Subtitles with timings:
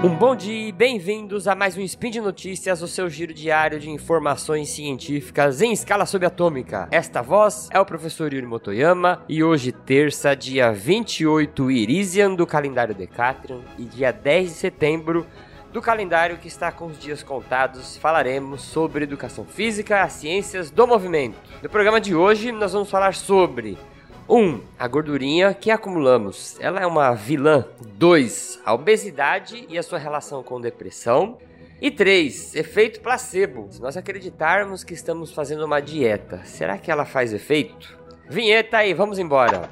[0.00, 3.80] Um bom dia e bem-vindos a mais um Spin de Notícias, o seu giro diário
[3.80, 6.86] de informações científicas em escala subatômica.
[6.92, 12.94] Esta voz é o professor Yuri Motoyama e hoje, terça, dia 28 Irisian do calendário
[12.94, 15.26] Decatrian e dia 10 de setembro
[15.72, 20.86] do calendário que está com os dias contados, falaremos sobre educação física, as ciências do
[20.86, 21.36] movimento.
[21.60, 23.97] No programa de hoje, nós vamos falar sobre 1.
[24.28, 26.60] Um, a gordurinha que acumulamos.
[26.60, 27.64] Ela é uma vilã.
[27.94, 28.60] 2.
[28.62, 31.38] A obesidade e a sua relação com depressão.
[31.80, 32.54] E 3.
[32.54, 33.68] Efeito placebo.
[33.70, 37.96] Se nós acreditarmos que estamos fazendo uma dieta, será que ela faz efeito?
[38.28, 39.70] Vinheta e vamos embora.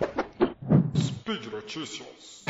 [0.96, 2.45] Speed Notícias.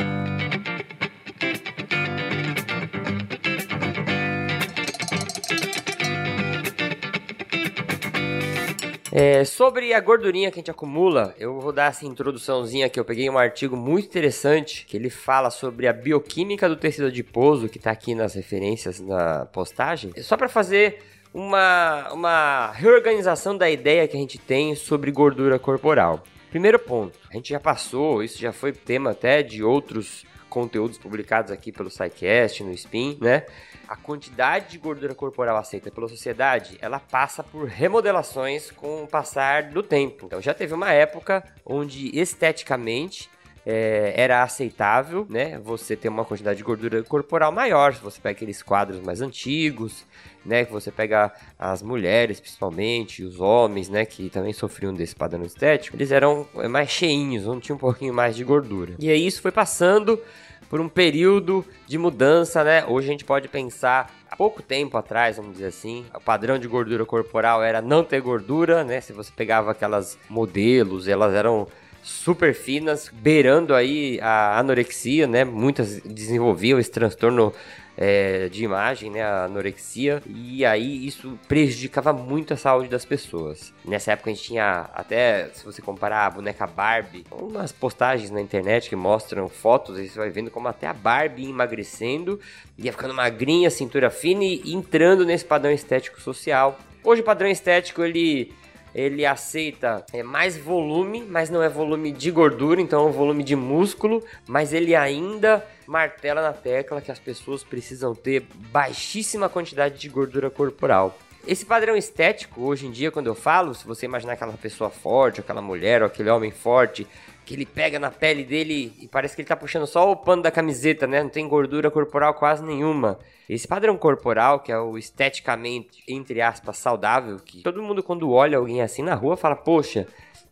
[9.18, 13.00] É, sobre a gordurinha que a gente acumula, eu vou dar essa introduçãozinha aqui.
[13.00, 17.66] Eu peguei um artigo muito interessante que ele fala sobre a bioquímica do tecido adiposo,
[17.66, 20.12] que está aqui nas referências na postagem.
[20.20, 20.98] Só para fazer
[21.32, 26.22] uma, uma reorganização da ideia que a gente tem sobre gordura corporal.
[26.50, 31.50] Primeiro ponto, a gente já passou, isso já foi tema até de outros conteúdos publicados
[31.50, 33.46] aqui pelo SciCast, no Spin, né?
[33.88, 39.64] A quantidade de gordura corporal aceita pela sociedade, ela passa por remodelações com o passar
[39.64, 40.26] do tempo.
[40.26, 43.30] Então já teve uma época onde esteticamente
[43.66, 45.58] é, era aceitável, né?
[45.58, 47.94] Você ter uma quantidade de gordura corporal maior.
[47.94, 50.04] Se você pega aqueles quadros mais antigos,
[50.44, 50.64] né?
[50.64, 54.04] Que você pega as mulheres, principalmente, os homens, né?
[54.04, 55.96] Que também sofriam desse padrão estético.
[55.96, 58.94] Eles eram mais cheinhos, não tinha um pouquinho mais de gordura.
[59.00, 60.22] E aí isso foi passando
[60.68, 62.84] por um período de mudança, né?
[62.86, 66.66] Hoje a gente pode pensar há pouco tempo atrás, vamos dizer assim, o padrão de
[66.68, 69.00] gordura corporal era não ter gordura, né?
[69.00, 71.66] Se você pegava aquelas modelos, elas eram
[72.06, 75.44] super finas, beirando aí a anorexia, né?
[75.44, 77.52] Muitas desenvolviam esse transtorno
[77.96, 83.72] é, de imagem, né, a anorexia, e aí isso prejudicava muito a saúde das pessoas.
[83.84, 88.40] Nessa época a gente tinha até, se você comparar a boneca Barbie, umas postagens na
[88.40, 92.38] internet que mostram fotos, e você vai vendo como até a Barbie emagrecendo,
[92.78, 96.78] ia ficando magrinha, cintura fina e entrando nesse padrão estético social.
[97.02, 98.52] Hoje o padrão estético ele
[98.96, 103.44] ele aceita é, mais volume, mas não é volume de gordura, então é um volume
[103.44, 109.98] de músculo, mas ele ainda martela na tecla que as pessoas precisam ter baixíssima quantidade
[109.98, 111.18] de gordura corporal.
[111.46, 115.40] Esse padrão estético, hoje em dia, quando eu falo, se você imaginar aquela pessoa forte,
[115.40, 117.06] aquela mulher ou aquele homem forte,
[117.46, 120.42] que ele pega na pele dele e parece que ele tá puxando só o pano
[120.42, 121.22] da camiseta, né?
[121.22, 123.20] Não tem gordura corporal quase nenhuma.
[123.48, 128.58] Esse padrão corporal, que é o esteticamente, entre aspas, saudável, que todo mundo quando olha
[128.58, 130.08] alguém assim na rua fala, poxa,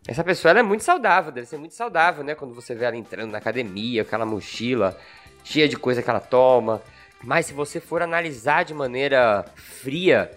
[0.06, 2.37] essa pessoa ela é muito saudável, deve ser muito saudável, né?
[2.37, 4.97] Quando você vê ela entrando na academia, aquela mochila
[5.43, 6.81] cheia de coisa que ela toma.
[7.25, 10.31] Mas se você for analisar de maneira fria,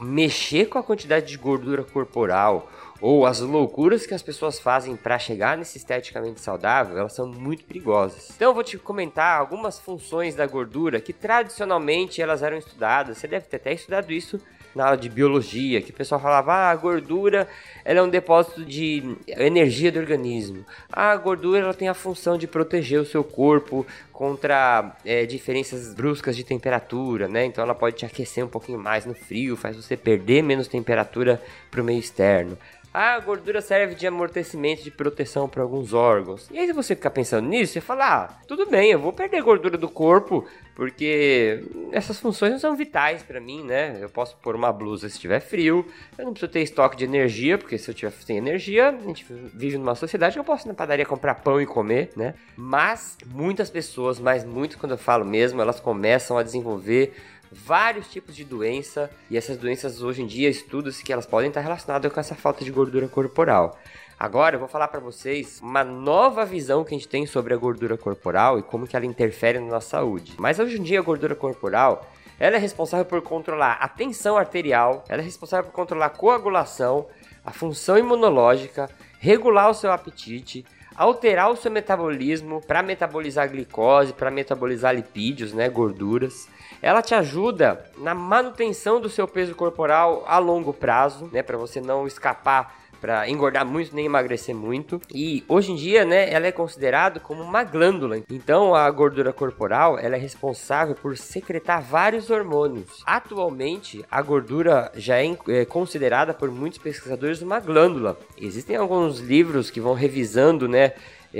[0.00, 2.70] mexer com a quantidade de gordura corporal
[3.00, 7.64] ou as loucuras que as pessoas fazem para chegar nesse esteticamente saudável, elas são muito
[7.64, 8.30] perigosas.
[8.34, 13.18] Então eu vou te comentar algumas funções da gordura que tradicionalmente elas eram estudadas.
[13.18, 14.40] Você deve ter até estudado isso
[14.76, 17.48] na aula de biologia, que o pessoal falava: ah, a gordura
[17.84, 20.64] ela é um depósito de energia do organismo.
[20.92, 26.36] A gordura ela tem a função de proteger o seu corpo contra é, diferenças bruscas
[26.36, 27.46] de temperatura, né?
[27.46, 31.42] Então ela pode te aquecer um pouquinho mais no frio, faz você perder menos temperatura
[31.70, 32.58] para o meio externo.
[32.98, 36.48] Ah, a gordura serve de amortecimento, de proteção para alguns órgãos.
[36.50, 39.42] E aí, se você ficar pensando nisso, você fala: ah, tudo bem, eu vou perder
[39.42, 41.62] gordura do corpo, porque
[41.92, 43.98] essas funções não são vitais para mim, né?
[44.00, 45.86] Eu posso pôr uma blusa se estiver frio,
[46.16, 49.26] eu não preciso ter estoque de energia, porque se eu tiver sem energia, a gente
[49.28, 52.32] vive numa sociedade que eu posso ir na padaria comprar pão e comer, né?
[52.56, 57.12] Mas muitas pessoas, mas muito quando eu falo mesmo, elas começam a desenvolver
[57.50, 61.60] vários tipos de doença e essas doenças hoje em dia estuda-se que elas podem estar
[61.60, 63.78] relacionadas com essa falta de gordura corporal.
[64.18, 67.56] Agora eu vou falar para vocês uma nova visão que a gente tem sobre a
[67.56, 70.34] gordura corporal e como que ela interfere na nossa saúde.
[70.38, 75.04] Mas hoje em dia a gordura corporal ela é responsável por controlar a tensão arterial,
[75.08, 77.06] ela é responsável por controlar a coagulação,
[77.44, 80.64] a função imunológica, regular o seu apetite,
[80.94, 86.48] alterar o seu metabolismo para metabolizar glicose, para metabolizar lipídios, né, gorduras.
[86.82, 91.80] Ela te ajuda na manutenção do seu peso corporal a longo prazo, né, para você
[91.80, 95.00] não escapar para engordar muito nem emagrecer muito.
[95.12, 98.18] E hoje em dia, né, ela é considerada como uma glândula.
[98.30, 103.02] Então, a gordura corporal, ela é responsável por secretar vários hormônios.
[103.04, 108.18] Atualmente, a gordura já é, é considerada por muitos pesquisadores uma glândula.
[108.36, 110.92] Existem alguns livros que vão revisando, né,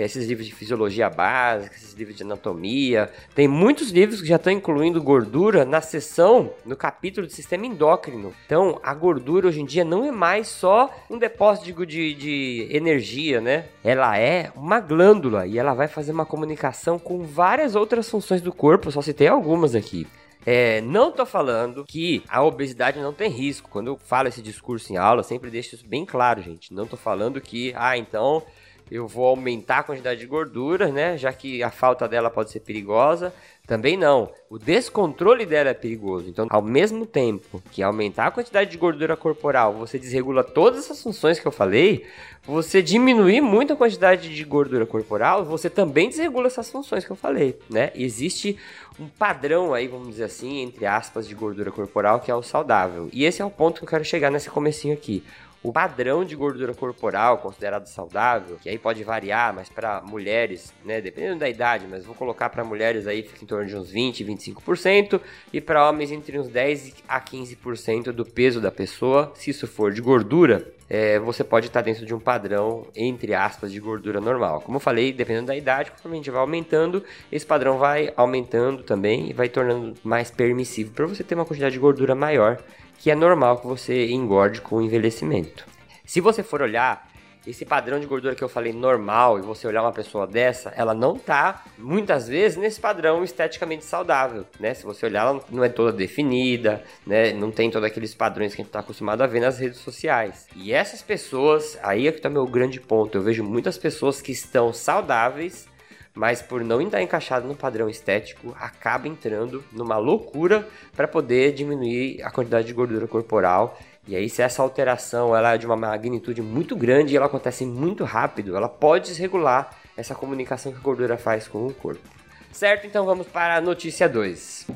[0.04, 3.10] esses livros de fisiologia básica, esses livros de anatomia.
[3.34, 8.32] Tem muitos livros que já estão incluindo gordura na seção, no capítulo de sistema endócrino.
[8.44, 13.40] Então, a gordura hoje em dia não é mais só um depósito de, de energia,
[13.40, 13.66] né?
[13.82, 18.52] Ela é uma glândula e ela vai fazer uma comunicação com várias outras funções do
[18.52, 20.06] corpo, só citei algumas aqui.
[20.44, 23.68] É, não tô falando que a obesidade não tem risco.
[23.68, 26.72] Quando eu falo esse discurso em aula, sempre deixo isso bem claro, gente.
[26.72, 28.44] Não tô falando que, ah, então
[28.90, 31.18] eu vou aumentar a quantidade de gordura, né?
[31.18, 33.32] Já que a falta dela pode ser perigosa.
[33.66, 34.30] Também não.
[34.48, 36.28] O descontrole dela é perigoso.
[36.28, 41.02] Então, ao mesmo tempo que aumentar a quantidade de gordura corporal, você desregula todas essas
[41.02, 42.06] funções que eu falei,
[42.44, 47.16] você diminuir muito a quantidade de gordura corporal, você também desregula essas funções que eu
[47.16, 47.90] falei, né?
[47.96, 48.56] Existe
[49.00, 53.08] um padrão aí, vamos dizer assim, entre aspas, de gordura corporal que é o saudável.
[53.12, 55.24] E esse é o ponto que eu quero chegar nesse comecinho aqui
[55.66, 61.00] o padrão de gordura corporal considerado saudável, que aí pode variar, mas para mulheres, né,
[61.00, 64.24] dependendo da idade, mas vou colocar para mulheres aí fica em torno de uns 20,
[64.24, 65.20] 25%
[65.52, 69.92] e para homens entre uns 10 a 15% do peso da pessoa, se isso for
[69.92, 74.60] de gordura, é, você pode estar dentro de um padrão, entre aspas, de gordura normal.
[74.60, 78.82] Como eu falei, dependendo da idade, conforme a gente vai aumentando, esse padrão vai aumentando
[78.82, 82.58] também e vai tornando mais permissivo para você ter uma quantidade de gordura maior
[82.98, 85.66] que é normal que você engorde com o envelhecimento.
[86.04, 87.08] Se você for olhar
[87.46, 90.94] esse padrão de gordura que eu falei normal e você olhar uma pessoa dessa, ela
[90.94, 94.74] não tá muitas vezes nesse padrão esteticamente saudável, né?
[94.74, 97.32] Se você olhar, ela não é toda definida, né?
[97.32, 100.48] Não tem todos aqueles padrões que a gente tá acostumado a ver nas redes sociais.
[100.56, 103.16] E essas pessoas, aí é que tá meu grande ponto.
[103.16, 105.68] Eu vejo muitas pessoas que estão saudáveis,
[106.16, 110.66] mas por não estar encaixado no padrão estético, acaba entrando numa loucura
[110.96, 113.78] para poder diminuir a quantidade de gordura corporal.
[114.08, 117.66] E aí, se essa alteração ela é de uma magnitude muito grande e ela acontece
[117.66, 122.08] muito rápido, ela pode desregular essa comunicação que a gordura faz com o corpo.
[122.50, 122.86] Certo?
[122.86, 124.68] Então vamos para a notícia 2.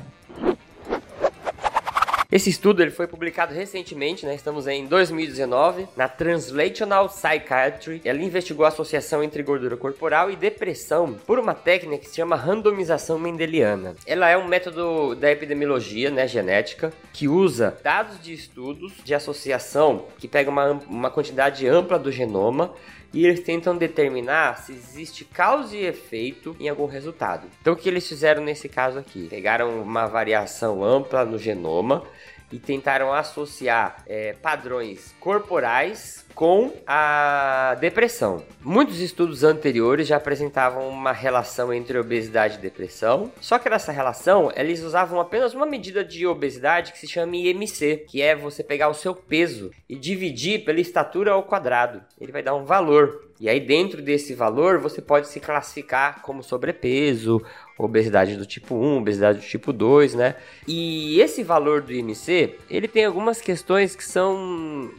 [2.31, 4.33] Esse estudo ele foi publicado recentemente, né?
[4.33, 7.99] Estamos em 2019, na Translational Psychiatry.
[8.05, 12.37] Ela investigou a associação entre gordura corporal e depressão por uma técnica que se chama
[12.37, 13.97] randomização mendeliana.
[14.05, 20.05] Ela é um método da epidemiologia, né, genética, que usa dados de estudos de associação
[20.17, 22.73] que pega uma, uma quantidade ampla do genoma
[23.13, 27.47] e eles tentam determinar se existe causa e efeito em algum resultado.
[27.61, 29.27] Então, o que eles fizeram nesse caso aqui?
[29.29, 32.03] Pegaram uma variação ampla no genoma
[32.51, 38.43] e tentaram associar é, padrões corporais com a depressão.
[38.61, 44.51] Muitos estudos anteriores já apresentavam uma relação entre obesidade e depressão, só que nessa relação
[44.55, 48.89] eles usavam apenas uma medida de obesidade que se chama IMC, que é você pegar
[48.89, 52.01] o seu peso e dividir pela estatura ao quadrado.
[52.19, 53.29] Ele vai dar um valor.
[53.39, 57.41] E aí dentro desse valor você pode se classificar como sobrepeso
[57.83, 60.35] obesidade do tipo 1, obesidade do tipo 2, né?
[60.67, 64.35] E esse valor do IMC, ele tem algumas questões que são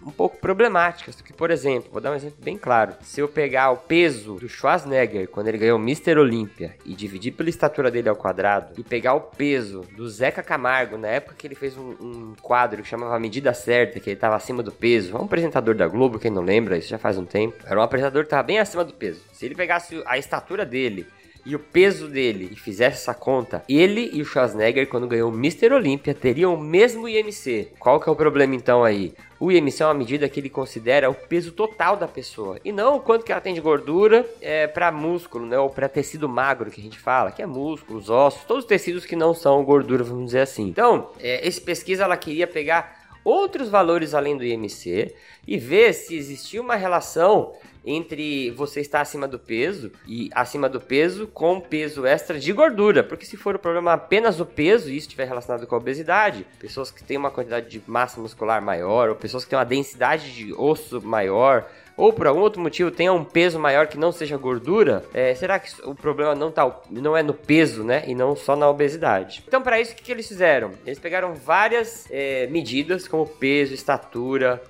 [0.04, 2.94] um pouco problemáticas, que por exemplo, vou dar um exemplo bem claro.
[3.02, 6.18] Se eu pegar o peso do Schwarzenegger quando ele ganhou o Mr.
[6.18, 10.96] Olympia e dividir pela estatura dele ao quadrado e pegar o peso do Zeca Camargo
[10.96, 14.36] na época que ele fez um, um quadro que chamava Medida Certa, que ele estava
[14.36, 17.56] acima do peso, um apresentador da Globo, quem não lembra, isso já faz um tempo.
[17.66, 19.20] Era um apresentador que estava bem acima do peso.
[19.32, 21.06] Se ele pegasse a estatura dele
[21.44, 25.34] e o peso dele e fizesse essa conta, ele e o Schwarzenegger, quando ganhou o
[25.34, 25.72] Mr.
[25.72, 27.72] Olympia, teriam o mesmo IMC.
[27.78, 29.12] Qual que é o problema então aí?
[29.40, 32.96] O IMC é uma medida que ele considera o peso total da pessoa e não
[32.96, 35.58] o quanto que ela tem de gordura é, para músculo, né?
[35.58, 38.68] Ou para tecido magro que a gente fala, que é músculo, os ossos, todos os
[38.68, 40.68] tecidos que não são gordura, vamos dizer assim.
[40.68, 45.12] Então, é, essa pesquisa ela queria pegar outros valores além do IMC
[45.46, 47.52] e ver se existia uma relação
[47.84, 53.02] entre você estar acima do peso e acima do peso com peso extra de gordura,
[53.02, 56.46] porque se for o problema apenas o peso e isso estiver relacionado com a obesidade,
[56.58, 60.32] pessoas que têm uma quantidade de massa muscular maior ou pessoas que têm uma densidade
[60.34, 64.36] de osso maior ou por algum outro motivo tenha um peso maior que não seja
[64.36, 68.04] gordura, é, será que o problema não, tá, não é no peso, né?
[68.06, 69.44] E não só na obesidade?
[69.46, 70.72] Então, para isso, o que, que, eles fizeram?
[70.86, 74.62] Eles pegaram várias é, medidas, como peso, estatura,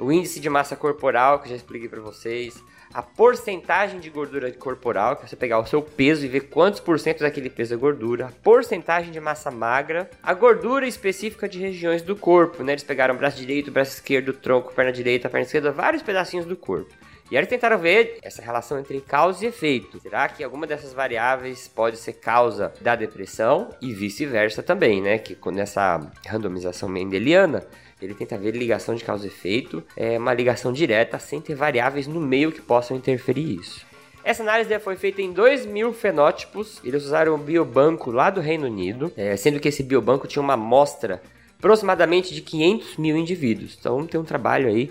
[0.00, 4.50] o índice de massa corporal, que eu já expliquei para vocês, a porcentagem de gordura
[4.50, 7.74] corporal, que é você pegar o seu peso e ver quantos por cento daquele peso
[7.74, 12.72] é gordura, a porcentagem de massa magra, a gordura específica de regiões do corpo, né?
[12.72, 16.92] Eles pegaram braço direito, braço esquerdo, tronco, perna direita, perna esquerda, vários pedacinhos do corpo.
[17.30, 20.00] E eles tentaram ver essa relação entre causa e efeito.
[20.00, 25.16] Será que alguma dessas variáveis pode ser causa da depressão e vice-versa também, né?
[25.16, 27.64] Que nessa randomização mendeliana,
[28.00, 32.06] ele tenta ver ligação de causa e efeito, é uma ligação direta sem ter variáveis
[32.06, 33.84] no meio que possam interferir isso.
[34.22, 36.80] Essa análise foi feita em 2 mil fenótipos.
[36.84, 40.54] Eles usaram o biobanco lá do Reino Unido, é, sendo que esse biobanco tinha uma
[40.54, 41.22] amostra
[41.58, 43.76] aproximadamente de 500 mil indivíduos.
[43.78, 44.90] Então tem um trabalho aí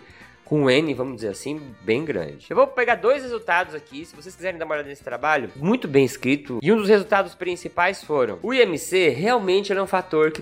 [0.49, 2.47] com N, vamos dizer assim, bem grande.
[2.49, 5.87] Eu vou pegar dois resultados aqui, se vocês quiserem dar uma olhada nesse trabalho, muito
[5.87, 6.57] bem escrito.
[6.59, 10.41] E um dos resultados principais foram: o IMC realmente é um fator que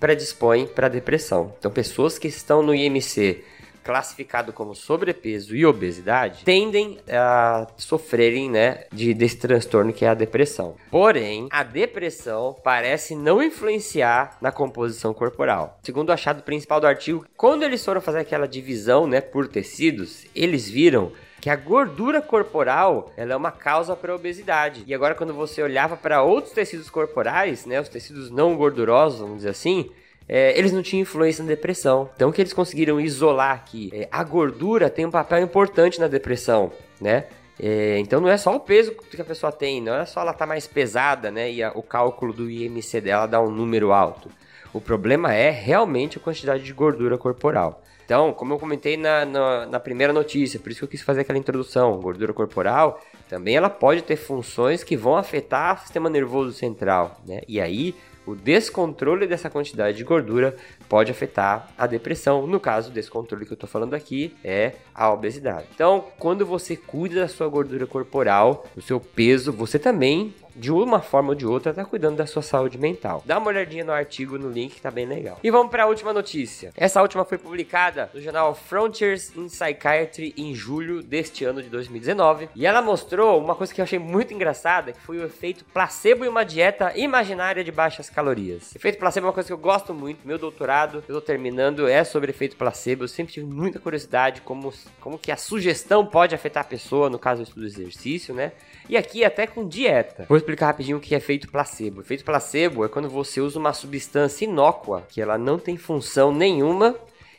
[0.00, 1.54] predispõe para depressão.
[1.58, 3.44] Então, pessoas que estão no IMC
[3.86, 10.14] classificado como sobrepeso e obesidade tendem a sofrerem, né, de, desse transtorno que é a
[10.14, 10.74] depressão.
[10.90, 15.78] Porém, a depressão parece não influenciar na composição corporal.
[15.84, 20.26] Segundo o achado principal do artigo, quando eles foram fazer aquela divisão, né, por tecidos,
[20.34, 24.82] eles viram que a gordura corporal ela é uma causa para a obesidade.
[24.84, 29.36] E agora quando você olhava para outros tecidos corporais, né, os tecidos não gordurosos, vamos
[29.36, 29.92] dizer assim,
[30.28, 32.10] é, eles não tinham influência na depressão.
[32.14, 36.72] Então, que eles conseguiram isolar que é, a gordura tem um papel importante na depressão,
[37.00, 37.26] né?
[37.58, 40.32] É, então não é só o peso que a pessoa tem, não é só ela
[40.32, 41.50] estar tá mais pesada, né?
[41.50, 44.30] E a, o cálculo do IMC dela dá um número alto.
[44.74, 47.82] O problema é realmente a quantidade de gordura corporal.
[48.04, 51.22] Então, como eu comentei na, na, na, primeira notícia, por isso que eu quis fazer
[51.22, 56.52] aquela introdução, gordura corporal também ela pode ter funções que vão afetar o sistema nervoso
[56.52, 57.40] central, né?
[57.48, 60.56] E aí o descontrole dessa quantidade de gordura
[60.88, 62.46] pode afetar a depressão.
[62.46, 65.66] No caso, o descontrole que eu estou falando aqui é a obesidade.
[65.74, 71.00] Então, quando você cuida da sua gordura corporal, do seu peso, você também de uma
[71.00, 73.22] forma ou de outra, tá cuidando da sua saúde mental.
[73.26, 75.38] Dá uma olhadinha no artigo, no link, que tá bem legal.
[75.44, 76.72] E vamos para a última notícia.
[76.74, 82.48] Essa última foi publicada no jornal Frontiers in Psychiatry em julho deste ano de 2019.
[82.54, 86.24] E ela mostrou uma coisa que eu achei muito engraçada, que foi o efeito placebo
[86.24, 88.74] em uma dieta imaginária de baixas calorias.
[88.74, 90.26] Efeito placebo é uma coisa que eu gosto muito.
[90.26, 93.04] Meu doutorado, eu tô terminando, é sobre efeito placebo.
[93.04, 97.18] Eu sempre tive muita curiosidade como, como que a sugestão pode afetar a pessoa, no
[97.18, 98.52] caso do exercício, né?
[98.88, 100.26] E aqui até com dieta.
[100.28, 102.00] Vou explicar rapidinho o que é efeito placebo.
[102.00, 106.94] Efeito placebo é quando você usa uma substância inócua, que ela não tem função nenhuma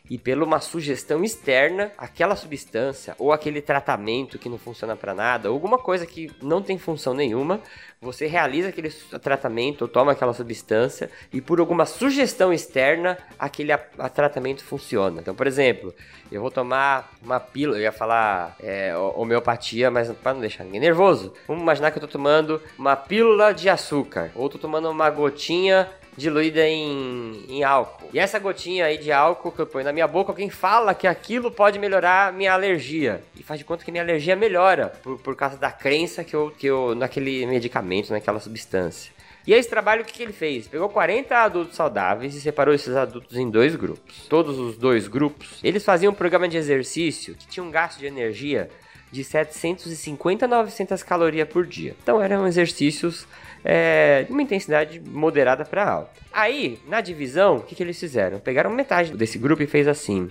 [0.10, 5.50] e pela uma sugestão externa, aquela substância ou aquele tratamento que não funciona para nada,
[5.50, 7.62] ou alguma coisa que não tem função nenhuma,
[8.00, 8.90] você realiza aquele
[9.22, 15.22] tratamento ou toma aquela substância e por alguma sugestão externa, aquele a, a tratamento funciona.
[15.22, 15.94] Então, por exemplo,
[16.32, 20.80] eu vou tomar uma pílula, eu ia falar é, homeopatia, mas para não deixar ninguém
[20.80, 25.10] nervoso, vamos imaginar que eu tô tomando uma pílula de açúcar, ou tô tomando uma
[25.10, 28.10] gotinha diluída em, em álcool.
[28.12, 31.06] E essa gotinha aí de álcool que eu ponho na minha boca, alguém fala que
[31.06, 33.22] aquilo pode melhorar minha alergia.
[33.36, 36.52] E faz de conta que minha alergia melhora por, por causa da crença que eu,
[36.58, 39.16] que eu naquele medicamento, naquela substância.
[39.46, 40.68] E esse trabalho, o que, que ele fez?
[40.68, 44.26] Pegou 40 adultos saudáveis e separou esses adultos em dois grupos.
[44.28, 48.08] Todos os dois grupos, eles faziam um programa de exercício que tinha um gasto de
[48.08, 48.70] energia
[49.10, 51.96] de 750 a 900 calorias por dia.
[52.04, 53.26] Então eram exercícios
[53.64, 56.12] é, uma intensidade moderada para alta.
[56.32, 58.40] Aí, na divisão, o que, que eles fizeram?
[58.40, 60.30] Pegaram metade desse grupo e fez assim.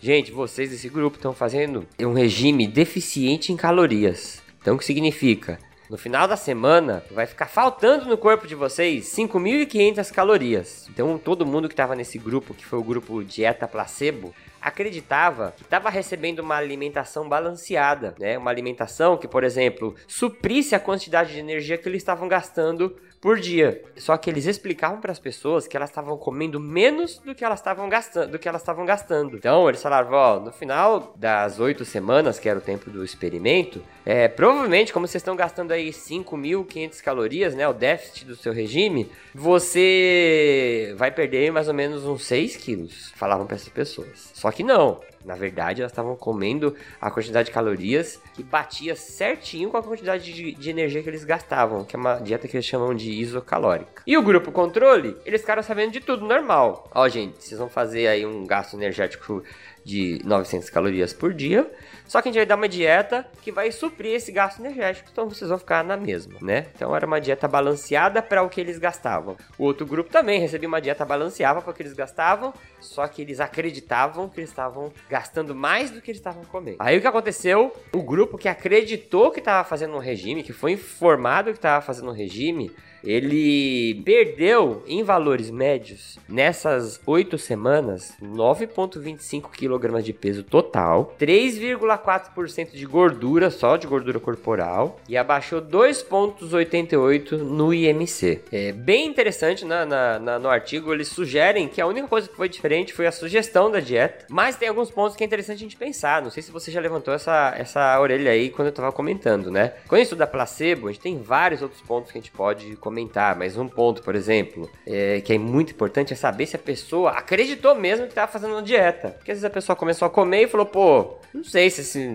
[0.00, 4.42] Gente, vocês desse grupo estão fazendo um regime deficiente em calorias.
[4.60, 5.58] Então, o que significa?
[5.88, 10.88] No final da semana, vai ficar faltando no corpo de vocês 5.500 calorias.
[10.90, 14.34] Então, todo mundo que estava nesse grupo, que foi o grupo Dieta Placebo,
[14.66, 18.36] acreditava que estava recebendo uma alimentação balanceada, né?
[18.36, 23.38] Uma alimentação que, por exemplo, suprisse a quantidade de energia que eles estavam gastando por
[23.38, 23.84] dia.
[23.96, 27.60] Só que eles explicavam para as pessoas que elas estavam comendo menos do que elas
[27.60, 29.36] estavam gastando, do que elas estavam gastando.
[29.36, 33.80] Então eles falavam, ó, no final das oito semanas, que era o tempo do experimento,
[34.08, 39.10] é, provavelmente, como vocês estão gastando aí 5.500 calorias, né, o déficit do seu regime,
[39.34, 43.10] você vai perder mais ou menos uns 6 quilos.
[43.16, 44.30] Falavam para essas pessoas.
[44.32, 45.00] Só que não.
[45.24, 50.32] Na verdade, elas estavam comendo a quantidade de calorias que batia certinho com a quantidade
[50.32, 54.04] de, de, energia que eles gastavam, que é uma dieta que eles chamam de isocalórica.
[54.06, 56.88] E o grupo controle, eles ficaram sabendo de tudo normal.
[56.94, 59.42] Ó, gente, vocês vão fazer aí um gasto energético
[59.86, 61.70] de 900 calorias por dia.
[62.08, 65.28] Só que a gente vai dar uma dieta que vai suprir esse gasto energético, então
[65.28, 66.66] vocês vão ficar na mesma, né?
[66.74, 69.36] Então era uma dieta balanceada para o que eles gastavam.
[69.56, 73.22] O outro grupo também recebia uma dieta balanceada para o que eles gastavam, só que
[73.22, 76.78] eles acreditavam que eles estavam gastando mais do que eles estavam comendo.
[76.80, 77.72] Aí o que aconteceu?
[77.92, 82.08] O grupo que acreditou que estava fazendo um regime, que foi informado que estava fazendo
[82.08, 82.72] um regime,
[83.06, 92.84] ele perdeu em valores médios nessas oito semanas 9,25 kg de peso total, 3,4% de
[92.84, 98.42] gordura, só de gordura corporal, e abaixou 2,88 no IMC.
[98.50, 102.36] É bem interessante na, na, na, no artigo, eles sugerem que a única coisa que
[102.36, 105.60] foi diferente foi a sugestão da dieta, mas tem alguns pontos que é interessante a
[105.60, 106.22] gente pensar.
[106.22, 109.74] Não sei se você já levantou essa, essa orelha aí quando eu tava comentando, né?
[109.86, 112.95] Quando a placebo, a gente tem vários outros pontos que a gente pode comentar,
[113.36, 117.10] mas um ponto, por exemplo, é, que é muito importante é saber se a pessoa
[117.10, 119.10] acreditou mesmo que estava fazendo uma dieta.
[119.10, 122.08] Porque às vezes a pessoa começou a comer e falou, pô, não sei se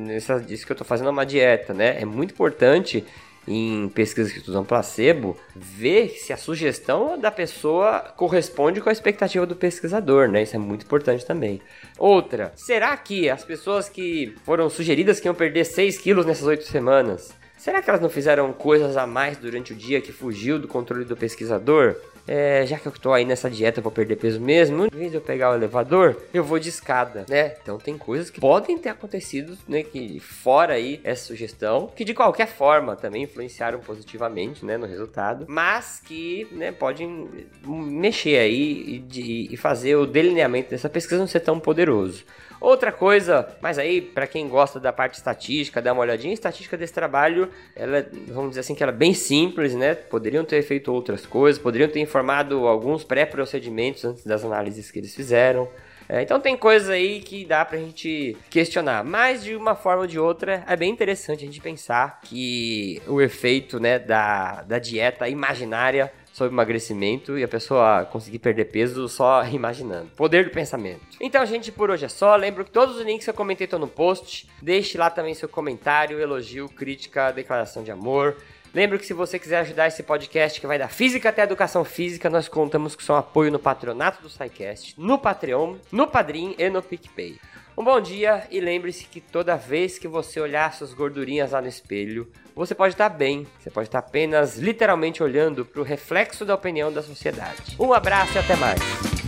[0.49, 2.01] isso que eu tô fazendo é uma dieta, né?
[2.01, 3.05] É muito importante
[3.47, 9.45] em pesquisas que estudam placebo, ver se a sugestão da pessoa corresponde com a expectativa
[9.45, 10.43] do pesquisador, né?
[10.43, 11.61] Isso é muito importante também.
[11.97, 16.63] Outra, será que as pessoas que foram sugeridas que iam perder 6 quilos nessas 8
[16.65, 20.67] semanas, será que elas não fizeram coisas a mais durante o dia que fugiu do
[20.67, 21.95] controle do pesquisador?
[22.27, 25.17] é, já que eu tô aí nessa dieta, vou perder peso mesmo, em vez de
[25.17, 27.55] eu pegar o elevador, eu vou de escada, né?
[27.61, 29.83] Então tem coisas que podem ter acontecido, né?
[29.83, 34.77] Que fora aí essa sugestão, que de qualquer forma também influenciaram positivamente, né?
[34.77, 36.71] No resultado, mas que, né?
[36.71, 37.29] Podem
[37.65, 42.23] mexer aí e, e fazer o delineamento dessa pesquisa não ser tão poderoso.
[42.61, 46.77] Outra coisa, mas aí para quem gosta da parte estatística, dá uma olhadinha, a estatística
[46.77, 49.95] desse trabalho, ela, vamos dizer assim que ela é bem simples, né?
[49.95, 55.15] Poderiam ter feito outras coisas, poderiam ter informado alguns pré-procedimentos antes das análises que eles
[55.15, 55.67] fizeram.
[56.07, 60.07] É, então tem coisas aí que dá pra gente questionar, mas de uma forma ou
[60.07, 65.27] de outra é bem interessante a gente pensar que o efeito né, da, da dieta
[65.29, 70.09] imaginária sobre emagrecimento e a pessoa conseguir perder peso só imaginando.
[70.15, 71.01] Poder do pensamento.
[71.19, 72.35] Então, gente, por hoje é só.
[72.35, 74.49] Lembro que todos os links que eu comentei estão no post.
[74.61, 78.37] Deixe lá também seu comentário, elogio, crítica, declaração de amor.
[78.73, 82.29] Lembro que se você quiser ajudar esse podcast que vai da física até educação física,
[82.29, 86.81] nós contamos com seu apoio no patronato do SciCast, no Patreon, no Padrim e no
[86.81, 87.37] PicPay.
[87.81, 91.67] Um bom dia e lembre-se que toda vez que você olhar suas gordurinhas lá no
[91.67, 96.53] espelho, você pode estar bem, você pode estar apenas literalmente olhando para o reflexo da
[96.53, 97.75] opinião da sociedade.
[97.79, 99.20] Um abraço e até mais!